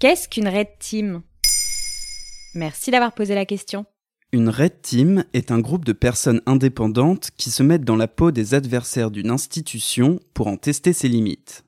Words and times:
Qu'est-ce 0.00 0.30
qu'une 0.30 0.48
Red 0.48 0.78
Team? 0.78 1.20
Merci 2.54 2.90
d'avoir 2.90 3.12
posé 3.12 3.34
la 3.34 3.44
question. 3.44 3.84
Une 4.32 4.48
Red 4.48 4.80
Team 4.80 5.24
est 5.34 5.50
un 5.50 5.58
groupe 5.58 5.84
de 5.84 5.92
personnes 5.92 6.40
indépendantes 6.46 7.28
qui 7.36 7.50
se 7.50 7.62
mettent 7.62 7.84
dans 7.84 7.96
la 7.96 8.08
peau 8.08 8.30
des 8.30 8.54
adversaires 8.54 9.10
d'une 9.10 9.28
institution 9.28 10.18
pour 10.32 10.46
en 10.46 10.56
tester 10.56 10.94
ses 10.94 11.08
limites. 11.08 11.64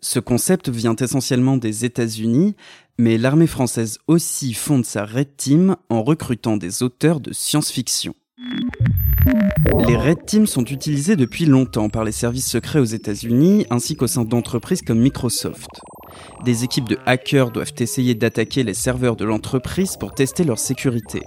Ce 0.00 0.18
concept 0.18 0.70
vient 0.70 0.96
essentiellement 0.96 1.58
des 1.58 1.84
États-Unis, 1.84 2.56
mais 2.96 3.18
l'armée 3.18 3.46
française 3.46 3.98
aussi 4.06 4.54
fonde 4.54 4.86
sa 4.86 5.04
Red 5.04 5.36
Team 5.36 5.76
en 5.90 6.02
recrutant 6.02 6.56
des 6.56 6.82
auteurs 6.82 7.20
de 7.20 7.34
science-fiction. 7.34 8.14
Les 9.86 9.96
Red 9.96 10.24
Teams 10.24 10.46
sont 10.46 10.64
utilisés 10.64 11.16
depuis 11.16 11.44
longtemps 11.44 11.90
par 11.90 12.04
les 12.04 12.12
services 12.12 12.48
secrets 12.48 12.80
aux 12.80 12.84
États-Unis 12.84 13.66
ainsi 13.68 13.94
qu'au 13.94 14.06
sein 14.06 14.24
d'entreprises 14.24 14.80
comme 14.80 15.00
Microsoft. 15.00 15.82
Des 16.44 16.64
équipes 16.64 16.88
de 16.88 16.98
hackers 17.06 17.50
doivent 17.50 17.74
essayer 17.78 18.14
d'attaquer 18.14 18.62
les 18.62 18.74
serveurs 18.74 19.16
de 19.16 19.24
l'entreprise 19.24 19.96
pour 19.96 20.14
tester 20.14 20.44
leur 20.44 20.58
sécurité. 20.58 21.22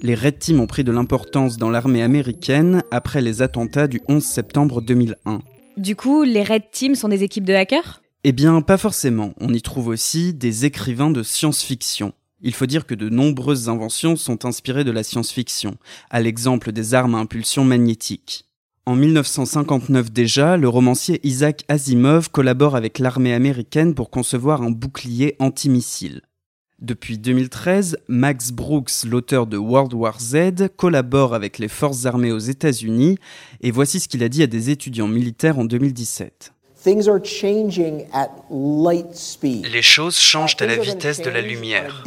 Les 0.00 0.14
Red 0.14 0.38
Teams 0.38 0.60
ont 0.60 0.66
pris 0.66 0.84
de 0.84 0.92
l'importance 0.92 1.56
dans 1.56 1.70
l'armée 1.70 2.02
américaine 2.02 2.82
après 2.90 3.20
les 3.20 3.42
attentats 3.42 3.88
du 3.88 4.00
11 4.08 4.22
septembre 4.22 4.80
2001. 4.80 5.40
Du 5.76 5.96
coup, 5.96 6.22
les 6.22 6.42
Red 6.42 6.70
Teams 6.70 6.94
sont 6.94 7.08
des 7.08 7.22
équipes 7.22 7.44
de 7.44 7.54
hackers? 7.54 8.02
Eh 8.24 8.32
bien, 8.32 8.60
pas 8.62 8.78
forcément. 8.78 9.32
On 9.40 9.52
y 9.52 9.62
trouve 9.62 9.88
aussi 9.88 10.34
des 10.34 10.64
écrivains 10.64 11.10
de 11.10 11.22
science-fiction. 11.22 12.12
Il 12.40 12.54
faut 12.54 12.66
dire 12.66 12.86
que 12.86 12.94
de 12.94 13.08
nombreuses 13.08 13.68
inventions 13.68 14.16
sont 14.16 14.44
inspirées 14.44 14.84
de 14.84 14.90
la 14.90 15.02
science-fiction, 15.02 15.76
à 16.10 16.20
l'exemple 16.20 16.72
des 16.72 16.94
armes 16.94 17.16
à 17.16 17.18
impulsion 17.18 17.64
magnétique. 17.64 18.47
En 18.88 18.96
1959 18.96 20.10
déjà, 20.10 20.56
le 20.56 20.66
romancier 20.66 21.20
Isaac 21.22 21.62
Asimov 21.68 22.30
collabore 22.30 22.74
avec 22.74 22.98
l'armée 22.98 23.34
américaine 23.34 23.94
pour 23.94 24.08
concevoir 24.08 24.62
un 24.62 24.70
bouclier 24.70 25.36
antimissile. 25.40 26.22
Depuis 26.78 27.18
2013, 27.18 27.98
Max 28.08 28.50
Brooks, 28.50 29.04
l'auteur 29.04 29.46
de 29.46 29.58
World 29.58 29.92
War 29.92 30.18
Z, 30.18 30.68
collabore 30.74 31.34
avec 31.34 31.58
les 31.58 31.68
forces 31.68 32.06
armées 32.06 32.32
aux 32.32 32.38
États-Unis, 32.38 33.18
et 33.60 33.72
voici 33.72 34.00
ce 34.00 34.08
qu'il 34.08 34.24
a 34.24 34.30
dit 34.30 34.42
à 34.42 34.46
des 34.46 34.70
étudiants 34.70 35.06
militaires 35.06 35.58
en 35.58 35.66
2017. 35.66 36.54
Les 39.64 39.82
choses 39.82 40.18
changent 40.18 40.56
à 40.60 40.66
la 40.66 40.76
vitesse 40.76 41.20
de 41.20 41.30
la 41.30 41.40
lumière. 41.40 42.04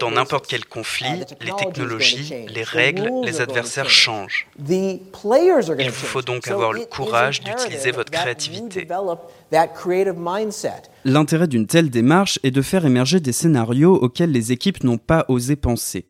Dans 0.00 0.10
n'importe 0.10 0.46
quel 0.46 0.64
conflit, 0.64 1.24
les 1.40 1.52
technologies, 1.52 2.34
les 2.48 2.62
règles, 2.62 3.10
les 3.24 3.40
adversaires 3.40 3.90
changent. 3.90 4.48
Il 4.58 5.90
vous 5.90 6.06
faut 6.06 6.22
donc 6.22 6.48
avoir 6.48 6.72
le 6.72 6.86
courage 6.86 7.42
d'utiliser 7.42 7.90
votre 7.90 8.10
créativité. 8.10 8.86
L'intérêt 11.04 11.48
d'une 11.48 11.66
telle 11.66 11.90
démarche 11.90 12.38
est 12.42 12.50
de 12.50 12.62
faire 12.62 12.86
émerger 12.86 13.20
des 13.20 13.32
scénarios 13.32 13.94
auxquels 13.94 14.32
les 14.32 14.52
équipes 14.52 14.82
n'ont 14.84 14.98
pas 14.98 15.24
osé 15.28 15.56
penser. 15.56 16.06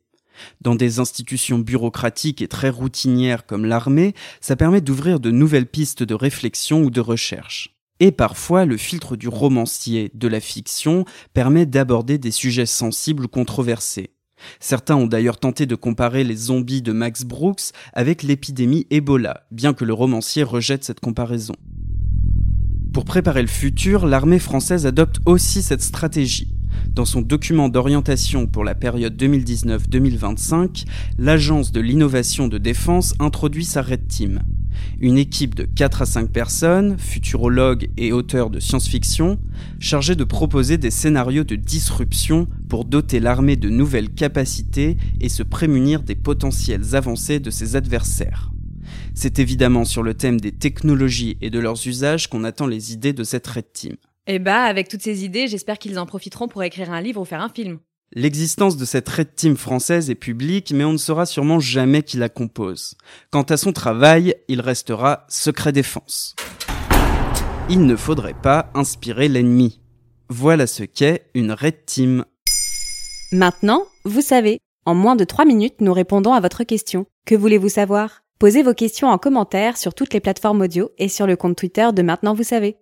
Dans 0.60 0.74
des 0.74 1.00
institutions 1.00 1.58
bureaucratiques 1.58 2.42
et 2.42 2.48
très 2.48 2.70
routinières 2.70 3.46
comme 3.46 3.64
l'armée, 3.64 4.14
ça 4.40 4.56
permet 4.56 4.80
d'ouvrir 4.80 5.20
de 5.20 5.30
nouvelles 5.30 5.66
pistes 5.66 6.02
de 6.02 6.14
réflexion 6.14 6.82
ou 6.82 6.90
de 6.90 7.00
recherche. 7.00 7.76
Et 8.00 8.12
parfois, 8.12 8.64
le 8.64 8.76
filtre 8.76 9.16
du 9.16 9.28
romancier, 9.28 10.10
de 10.14 10.28
la 10.28 10.40
fiction, 10.40 11.04
permet 11.34 11.66
d'aborder 11.66 12.18
des 12.18 12.30
sujets 12.30 12.66
sensibles 12.66 13.24
ou 13.24 13.28
controversés. 13.28 14.10
Certains 14.60 14.96
ont 14.96 15.06
d'ailleurs 15.06 15.38
tenté 15.38 15.66
de 15.66 15.74
comparer 15.74 16.22
les 16.22 16.36
zombies 16.36 16.82
de 16.82 16.92
Max 16.92 17.24
Brooks 17.24 17.72
avec 17.92 18.22
l'épidémie 18.22 18.86
Ebola, 18.90 19.46
bien 19.50 19.74
que 19.74 19.84
le 19.84 19.92
romancier 19.92 20.44
rejette 20.44 20.84
cette 20.84 21.00
comparaison. 21.00 21.54
Pour 22.92 23.04
préparer 23.04 23.42
le 23.42 23.48
futur, 23.48 24.06
l'armée 24.06 24.38
française 24.38 24.86
adopte 24.86 25.18
aussi 25.26 25.62
cette 25.62 25.82
stratégie. 25.82 26.57
Dans 26.98 27.04
son 27.04 27.20
document 27.20 27.68
d'orientation 27.68 28.48
pour 28.48 28.64
la 28.64 28.74
période 28.74 29.14
2019-2025, 29.22 30.84
l'Agence 31.16 31.70
de 31.70 31.78
l'innovation 31.78 32.48
de 32.48 32.58
défense 32.58 33.14
introduit 33.20 33.64
sa 33.64 33.82
Red 33.82 34.08
Team. 34.08 34.42
Une 34.98 35.16
équipe 35.16 35.54
de 35.54 35.62
4 35.62 36.02
à 36.02 36.06
5 36.06 36.28
personnes, 36.32 36.98
futurologues 36.98 37.88
et 37.96 38.10
auteurs 38.10 38.50
de 38.50 38.58
science-fiction, 38.58 39.38
chargée 39.78 40.16
de 40.16 40.24
proposer 40.24 40.76
des 40.76 40.90
scénarios 40.90 41.44
de 41.44 41.54
disruption 41.54 42.48
pour 42.68 42.84
doter 42.84 43.20
l'armée 43.20 43.54
de 43.54 43.68
nouvelles 43.68 44.10
capacités 44.10 44.96
et 45.20 45.28
se 45.28 45.44
prémunir 45.44 46.02
des 46.02 46.16
potentielles 46.16 46.96
avancées 46.96 47.38
de 47.38 47.50
ses 47.50 47.76
adversaires. 47.76 48.50
C'est 49.14 49.38
évidemment 49.38 49.84
sur 49.84 50.02
le 50.02 50.14
thème 50.14 50.40
des 50.40 50.50
technologies 50.50 51.38
et 51.42 51.50
de 51.50 51.60
leurs 51.60 51.86
usages 51.86 52.28
qu'on 52.28 52.42
attend 52.42 52.66
les 52.66 52.92
idées 52.92 53.12
de 53.12 53.22
cette 53.22 53.46
Red 53.46 53.72
Team. 53.72 53.94
Eh 54.30 54.38
bah, 54.38 54.64
avec 54.64 54.88
toutes 54.88 55.00
ces 55.00 55.24
idées, 55.24 55.48
j'espère 55.48 55.78
qu'ils 55.78 55.98
en 55.98 56.04
profiteront 56.04 56.48
pour 56.48 56.62
écrire 56.62 56.92
un 56.92 57.00
livre 57.00 57.22
ou 57.22 57.24
faire 57.24 57.40
un 57.40 57.48
film. 57.48 57.78
L'existence 58.12 58.76
de 58.76 58.84
cette 58.84 59.08
Red 59.08 59.34
Team 59.34 59.56
française 59.56 60.10
est 60.10 60.14
publique, 60.14 60.70
mais 60.70 60.84
on 60.84 60.92
ne 60.92 60.98
saura 60.98 61.24
sûrement 61.24 61.60
jamais 61.60 62.02
qui 62.02 62.18
la 62.18 62.28
compose. 62.28 62.94
Quant 63.30 63.42
à 63.42 63.56
son 63.56 63.72
travail, 63.72 64.34
il 64.48 64.60
restera 64.60 65.24
secret 65.30 65.72
défense. 65.72 66.36
Il 67.70 67.86
ne 67.86 67.96
faudrait 67.96 68.34
pas 68.34 68.70
inspirer 68.74 69.28
l'ennemi. 69.28 69.80
Voilà 70.28 70.66
ce 70.66 70.82
qu'est 70.82 71.30
une 71.32 71.52
Red 71.52 71.86
Team. 71.86 72.26
Maintenant, 73.32 73.86
vous 74.04 74.20
savez. 74.20 74.58
En 74.84 74.94
moins 74.94 75.16
de 75.16 75.24
3 75.24 75.46
minutes, 75.46 75.80
nous 75.80 75.94
répondons 75.94 76.34
à 76.34 76.40
votre 76.40 76.64
question. 76.64 77.06
Que 77.26 77.34
voulez-vous 77.34 77.70
savoir? 77.70 78.24
Posez 78.38 78.62
vos 78.62 78.74
questions 78.74 79.08
en 79.08 79.16
commentaire 79.16 79.78
sur 79.78 79.94
toutes 79.94 80.12
les 80.12 80.20
plateformes 80.20 80.60
audio 80.60 80.90
et 80.98 81.08
sur 81.08 81.26
le 81.26 81.36
compte 81.36 81.56
Twitter 81.56 81.88
de 81.94 82.02
Maintenant 82.02 82.34
vous 82.34 82.44
savez. 82.44 82.76